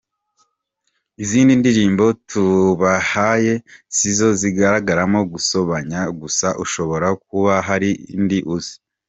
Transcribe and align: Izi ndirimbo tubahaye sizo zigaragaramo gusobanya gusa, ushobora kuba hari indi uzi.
Izi 1.23 1.39
ndirimbo 1.61 2.05
tubahaye 2.29 3.53
sizo 3.95 4.27
zigaragaramo 4.39 5.19
gusobanya 5.33 5.99
gusa, 6.19 6.47
ushobora 6.63 7.07
kuba 7.25 7.53
hari 7.67 7.89
indi 8.17 8.39
uzi. 8.55 8.75